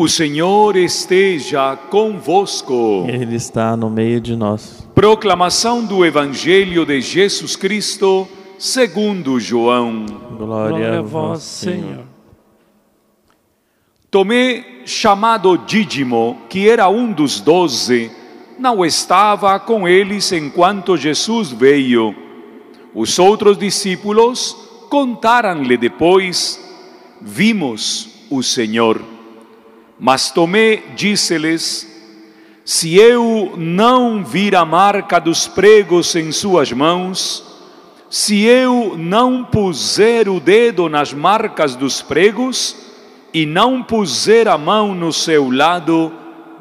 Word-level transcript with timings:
O 0.00 0.08
Senhor 0.08 0.76
esteja 0.76 1.76
convosco. 1.76 3.04
Ele 3.06 3.36
está 3.36 3.76
no 3.76 3.90
meio 3.90 4.18
de 4.18 4.34
nós. 4.34 4.88
Proclamação 4.94 5.84
do 5.84 6.06
Evangelho 6.06 6.86
de 6.86 7.02
Jesus 7.02 7.54
Cristo, 7.54 8.26
segundo 8.58 9.38
João. 9.38 10.06
Glória, 10.38 11.00
a 11.00 11.02
vós, 11.02 11.42
Senhor. 11.42 12.04
Tomé, 14.10 14.64
chamado 14.86 15.58
Dídimo, 15.58 16.38
que 16.48 16.66
era 16.66 16.88
um 16.88 17.12
dos 17.12 17.38
doze, 17.38 18.10
não 18.58 18.82
estava 18.82 19.60
com 19.60 19.86
eles 19.86 20.32
enquanto 20.32 20.96
Jesus 20.96 21.50
veio. 21.50 22.14
Os 22.94 23.18
outros 23.18 23.58
discípulos 23.58 24.56
contaram-lhe 24.88 25.76
depois: 25.76 26.58
Vimos 27.20 28.08
o 28.30 28.42
Senhor. 28.42 29.19
Mas 30.00 30.30
Tomé 30.30 30.82
disse-lhes: 30.96 31.86
Se 32.64 32.96
eu 32.96 33.52
não 33.58 34.24
vir 34.24 34.56
a 34.56 34.64
marca 34.64 35.20
dos 35.20 35.46
pregos 35.46 36.16
em 36.16 36.32
suas 36.32 36.72
mãos, 36.72 37.44
se 38.08 38.42
eu 38.44 38.96
não 38.96 39.44
puser 39.44 40.26
o 40.26 40.40
dedo 40.40 40.88
nas 40.88 41.12
marcas 41.12 41.76
dos 41.76 42.00
pregos 42.00 42.74
e 43.32 43.44
não 43.44 43.82
puser 43.82 44.48
a 44.48 44.56
mão 44.56 44.94
no 44.94 45.12
seu 45.12 45.50
lado, 45.50 46.10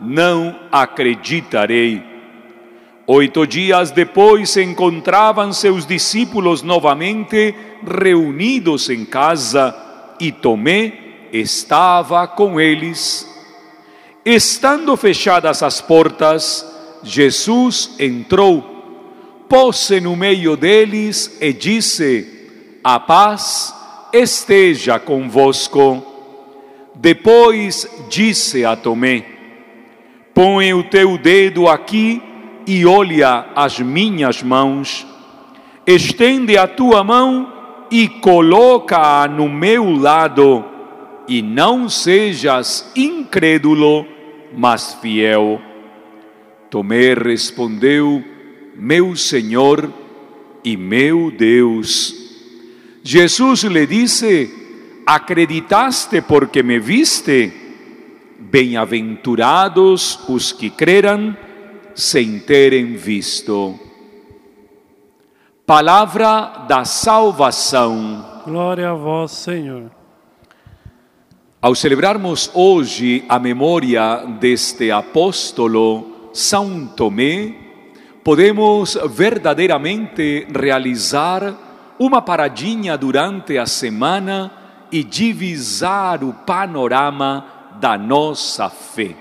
não 0.01 0.59
acreditarei. 0.69 2.03
Oito 3.07 3.47
dias 3.47 3.89
depois 3.89 4.55
encontravam 4.57 5.51
seus 5.53 5.85
discípulos 5.85 6.61
novamente 6.61 7.55
reunidos 7.83 8.89
em 8.89 9.03
casa 9.05 9.75
e 10.19 10.31
Tomé 10.31 10.93
estava 11.31 12.27
com 12.27 12.59
eles. 12.59 13.28
Estando 14.25 14.95
fechadas 14.97 15.63
as 15.63 15.79
portas, 15.79 16.65
Jesus 17.03 17.95
entrou, 17.97 19.45
pôs-se 19.47 20.01
no 20.01 20.15
meio 20.15 20.57
deles 20.57 21.37
e 21.39 21.53
disse: 21.53 22.27
A 22.83 22.99
paz 22.99 23.73
esteja 24.11 24.99
convosco. 24.99 26.05
Depois 26.93 27.87
disse 28.09 28.65
a 28.65 28.75
Tomé: 28.75 29.25
Põe 30.33 30.73
o 30.73 30.83
teu 30.83 31.17
dedo 31.17 31.67
aqui 31.67 32.21
e 32.67 32.85
olha 32.85 33.47
as 33.55 33.79
minhas 33.79 34.43
mãos. 34.43 35.07
Estende 35.87 36.57
a 36.57 36.67
tua 36.67 37.03
mão 37.03 37.51
e 37.89 38.07
coloca-a 38.07 39.27
no 39.27 39.49
meu 39.49 39.95
lado, 39.97 40.63
e 41.29 41.43
não 41.43 41.87
sejas 41.87 42.91
incrédulo, 42.95 44.05
mas 44.51 44.95
fiel. 44.95 45.61
Tomé 46.71 47.13
respondeu: 47.13 48.23
Meu 48.75 49.15
Senhor 49.15 49.93
e 50.63 50.75
meu 50.75 51.31
Deus. 51.31 52.15
Jesus 53.03 53.63
lhe 53.63 53.85
disse: 53.85 54.51
Acreditaste 55.05 56.19
porque 56.21 56.63
me 56.63 56.79
viste? 56.79 57.53
Bem-aventurados 58.39 60.19
os 60.27 60.51
que 60.51 60.71
creram 60.71 61.37
sem 61.93 62.39
terem 62.39 62.95
visto. 62.95 63.79
Palavra 65.65 66.65
da 66.67 66.83
salvação. 66.83 68.41
Glória 68.43 68.89
a 68.89 68.93
vós, 68.95 69.31
Senhor. 69.31 69.98
Ao 71.61 71.75
celebrarmos 71.75 72.49
hoje 72.53 73.25
a 73.27 73.37
memória 73.37 74.23
deste 74.39 74.89
apóstolo 74.91 76.29
São 76.31 76.87
Tomé, 76.87 77.53
podemos 78.23 78.97
verdadeiramente 79.09 80.47
realizar 80.55 81.53
uma 81.99 82.21
paradinha 82.21 82.97
durante 82.97 83.57
a 83.57 83.65
semana 83.65 84.49
e 84.89 85.03
divisar 85.03 86.23
o 86.23 86.31
panorama 86.31 87.45
da 87.77 87.97
nossa 87.97 88.69
fé. 88.69 89.13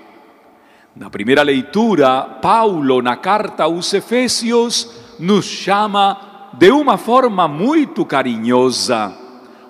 Na 0.95 1.09
primeira 1.09 1.43
leitura, 1.43 2.21
Paulo, 2.41 3.01
na 3.01 3.17
carta 3.17 3.65
aos 3.65 3.93
Efésios, 3.93 4.89
nos 5.19 5.43
chama 5.43 6.51
de 6.53 6.71
uma 6.71 6.97
forma 6.97 7.49
muito 7.49 8.05
carinhosa 8.05 9.27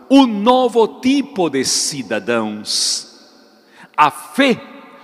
um 0.10 0.26
novo 0.26 1.00
tipo 1.00 1.50
de 1.50 1.64
cidadãos. 1.64 3.08
A 3.96 4.10
fé 4.10 4.60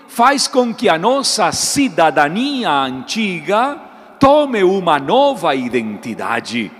faz 0.07 0.47
com 0.47 0.73
que 0.73 0.87
a 0.87 0.97
nossa 0.97 1.51
cidadania 1.51 2.71
antiga 2.71 3.79
tome 4.19 4.63
uma 4.63 4.97
nova 4.97 5.53
identidade. 5.53 6.71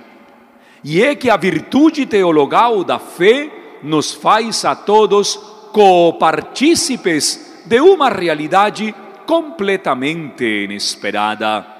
E 0.84 1.04
é 1.04 1.16
que 1.16 1.30
a 1.30 1.38
virtude 1.38 2.06
teologal 2.06 2.84
da 2.84 2.98
fé 3.00 3.52
nos 3.84 4.14
faz 4.14 4.64
a 4.66 4.76
todos 4.76 5.36
copartícipes 5.72 7.64
de 7.66 7.82
uma 7.82 8.10
realidade 8.10 8.96
completamente 9.26 10.64
inesperada. 10.64 11.75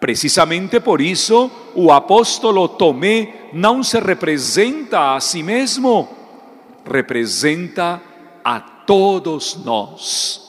Precisamente 0.00 0.80
por 0.80 0.98
isso, 0.98 1.50
o 1.74 1.92
apóstolo 1.92 2.66
Tomé 2.66 3.50
não 3.52 3.82
se 3.82 4.00
representa 4.00 5.14
a 5.14 5.20
si 5.20 5.42
mesmo, 5.42 6.08
representa 6.90 8.00
a 8.42 8.58
todos 8.58 9.62
nós. 9.62 10.40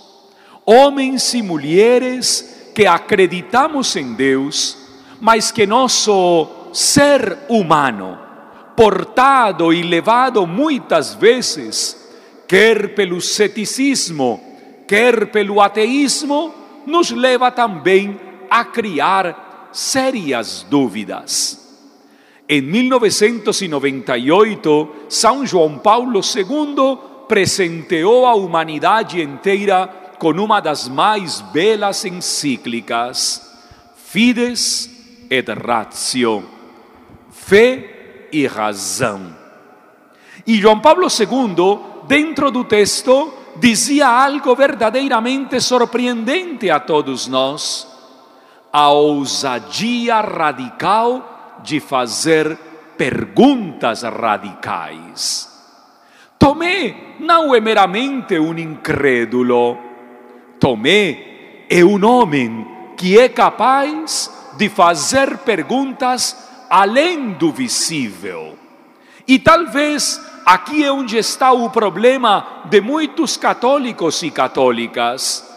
Homens 0.65 1.33
e 1.33 1.41
mulheres 1.41 2.71
que 2.73 2.87
acreditamos 2.87 3.93
em 3.97 4.13
Deus, 4.13 4.77
mas 5.19 5.51
que 5.51 5.67
nosso 5.67 6.47
ser 6.71 7.39
humano, 7.49 8.17
portado 8.73 9.73
e 9.73 9.83
levado 9.83 10.47
muitas 10.47 11.13
vezes, 11.13 12.09
quer 12.47 12.95
pelo 12.95 13.19
ceticismo, 13.19 14.41
quer 14.87 15.27
pelo 15.27 15.59
ateísmo, 15.59 16.53
nos 16.85 17.11
leva 17.11 17.51
também 17.51 18.17
a 18.27 18.30
criar 18.65 19.69
sérias 19.71 20.65
dúvidas. 20.69 21.57
Em 22.47 22.61
1998, 22.61 24.89
São 25.07 25.45
João 25.45 25.77
Paulo 25.77 26.19
II 26.19 26.97
presenteou 27.27 28.25
a 28.25 28.33
humanidade 28.35 29.21
inteira 29.21 29.87
com 30.19 30.31
uma 30.31 30.59
das 30.59 30.89
mais 30.89 31.39
belas 31.39 32.03
encíclicas, 32.03 33.49
Fides 33.95 34.89
et 35.29 35.47
Ratio, 35.49 36.43
Fé 37.31 38.27
e 38.33 38.45
Razão. 38.45 39.33
E 40.45 40.57
João 40.57 40.81
Paulo 40.81 41.07
II, 41.07 41.79
dentro 42.07 42.51
do 42.51 42.65
texto, 42.65 43.33
dizia 43.57 44.09
algo 44.09 44.53
verdadeiramente 44.53 45.61
surpreendente 45.61 46.69
a 46.69 46.81
todos 46.81 47.27
nós 47.27 47.90
a 48.71 48.89
ousadia 48.89 50.21
radical 50.21 51.59
de 51.63 51.79
fazer 51.79 52.57
perguntas 52.97 54.03
radicais. 54.03 55.49
Tomé 56.37 57.15
não 57.19 57.53
é 57.53 57.59
meramente 57.59 58.39
um 58.39 58.57
incrédulo. 58.57 59.77
Tomé 60.59 61.65
é 61.69 61.83
um 61.83 62.03
homem 62.05 62.67
que 62.97 63.19
é 63.19 63.29
capaz 63.29 64.31
de 64.57 64.69
fazer 64.69 65.39
perguntas 65.39 66.49
além 66.69 67.31
do 67.33 67.51
visível. 67.51 68.57
E 69.27 69.37
talvez 69.39 70.21
aqui 70.45 70.83
é 70.83 70.91
onde 70.91 71.17
está 71.17 71.51
o 71.51 71.69
problema 71.69 72.63
de 72.65 72.81
muitos 72.81 73.37
católicos 73.37 74.23
e 74.23 74.31
católicas, 74.31 75.47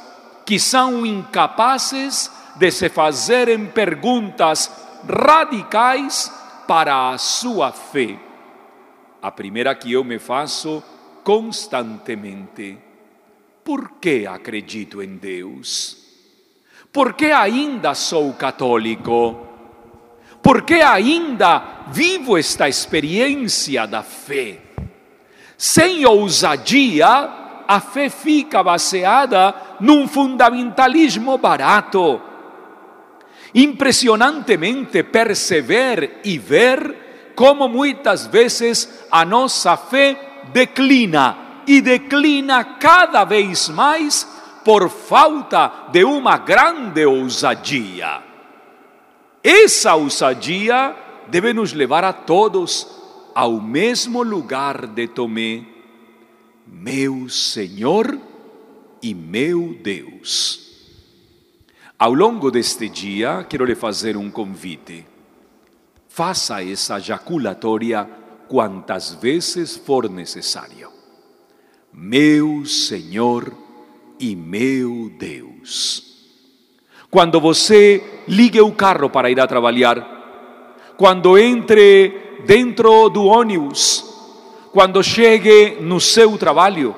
que 0.45 0.59
são 0.59 1.07
incapazes 1.07 2.31
de 2.57 2.71
se 2.71 2.89
fazerem 2.89 3.67
perguntas 3.67 4.71
radicais 5.09 6.33
para 6.67 7.11
a 7.11 7.19
sua 7.19 7.73
fé. 7.73 8.19
A 9.21 9.31
primeira 9.31 9.75
que 9.75 9.93
eu 9.93 10.05
me 10.05 10.19
faço 10.19 10.83
constantemente: 11.23 12.79
por 13.65 13.93
que 14.01 14.27
acredito 14.27 15.03
em 15.03 15.17
Deus? 15.17 16.03
Por 16.93 17.15
que 17.15 17.27
ainda 17.27 17.95
sou 17.95 18.33
católico? 18.35 19.49
Por 20.43 20.63
que 20.63 20.75
ainda 20.75 21.85
vivo 21.89 22.37
esta 22.37 22.69
experiência 22.69 23.87
da 23.87 24.03
fé? 24.03 24.61
Sem 25.57 26.05
ousadia, 26.05 27.65
a 27.67 27.81
fé 27.81 28.11
fica 28.11 28.63
baseada 28.63 29.55
num 29.81 30.07
fundamentalismo 30.07 31.39
barato 31.39 32.21
impressionantemente 33.55 35.05
perceber 35.05 36.21
e 36.25 36.39
ver 36.39 37.33
como 37.35 37.69
muitas 37.69 38.27
vezes 38.27 39.07
a 39.11 39.25
nossa 39.25 39.77
fé 39.77 40.43
declina 40.53 41.63
e 41.67 41.81
declina 41.81 42.65
cada 42.79 43.25
vez 43.25 43.69
mais 43.69 44.27
por 44.65 44.89
falta 44.89 45.89
de 45.93 46.05
uma 46.05 46.39
grande 46.39 47.05
ousadia. 47.05 48.23
Essa 49.43 49.95
ousadia 49.95 50.97
deve 51.29 51.53
nos 51.53 51.73
levar 51.73 52.03
a 52.03 52.13
todos 52.13 52.89
ao 53.35 53.61
mesmo 53.61 54.23
lugar 54.23 54.87
de 54.87 55.09
Tomé, 55.09 55.65
meu 56.67 57.29
Senhor 57.29 58.19
e 59.03 59.15
meu 59.15 59.77
Deus. 59.83 60.64
Ao 61.97 62.13
longo 62.13 62.51
deste 62.51 62.89
dia, 62.89 63.47
quero 63.49 63.65
lhe 63.65 63.77
fazer 63.77 64.17
um 64.17 64.29
convite. 64.29 65.07
Faça 66.09 66.63
essa 66.63 66.99
jaculatória 66.99 68.09
quantas 68.49 69.15
vezes 69.15 69.77
for 69.77 70.11
necessário. 70.11 70.91
Meu 71.93 72.67
Senhor 72.67 73.53
e 74.19 74.35
meu 74.35 75.09
Deus. 75.17 76.03
Quando 77.09 77.41
você 77.41 78.03
ligue 78.27 78.61
o 78.61 78.73
carro 78.73 79.09
para 79.09 79.31
ir 79.31 79.39
a 79.39 79.47
trabalhar, 79.47 80.93
quando 80.97 81.39
entre 81.39 82.41
dentro 82.45 83.09
do 83.09 83.25
ônibus, 83.25 84.05
quando 84.73 85.01
chegue 85.01 85.79
no 85.81 86.01
seu 86.01 86.37
trabalho, 86.37 86.95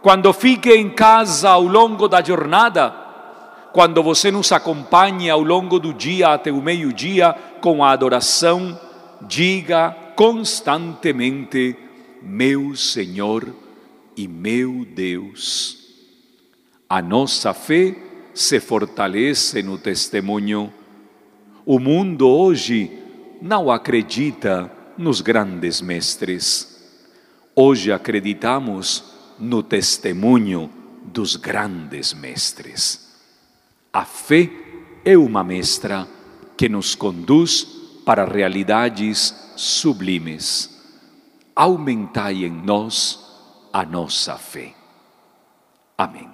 quando 0.00 0.32
fique 0.32 0.70
em 0.70 0.88
casa 0.88 1.50
ao 1.50 1.64
longo 1.64 2.06
da 2.06 2.22
jornada, 2.22 3.03
quando 3.74 4.04
você 4.04 4.30
nos 4.30 4.52
acompanhe 4.52 5.28
ao 5.28 5.42
longo 5.42 5.80
do 5.80 5.92
dia 5.92 6.28
até 6.28 6.52
o 6.52 6.62
meio-dia 6.62 7.32
com 7.60 7.82
a 7.82 7.90
adoração, 7.90 8.78
diga 9.22 9.90
constantemente: 10.14 11.76
Meu 12.22 12.76
Senhor 12.76 13.52
e 14.16 14.28
meu 14.28 14.84
Deus. 14.84 15.88
A 16.88 17.02
nossa 17.02 17.52
fé 17.52 17.96
se 18.32 18.60
fortalece 18.60 19.60
no 19.60 19.76
testemunho. 19.76 20.72
O 21.66 21.80
mundo 21.80 22.28
hoje 22.28 22.96
não 23.42 23.72
acredita 23.72 24.70
nos 24.96 25.20
grandes 25.20 25.80
mestres. 25.80 26.80
Hoje 27.56 27.90
acreditamos 27.90 29.12
no 29.36 29.64
testemunho 29.64 30.70
dos 31.02 31.34
grandes 31.34 32.14
mestres. 32.14 33.03
A 33.94 34.04
fé 34.04 34.50
é 35.04 35.16
uma 35.16 35.44
mestra 35.44 36.08
que 36.56 36.68
nos 36.68 36.96
conduz 36.96 37.62
para 38.04 38.24
realidades 38.24 39.52
sublimes. 39.54 40.68
Aumentai 41.54 42.44
em 42.44 42.50
nós 42.50 43.20
a 43.72 43.84
nossa 43.84 44.36
fé. 44.36 44.74
Amém. 45.96 46.33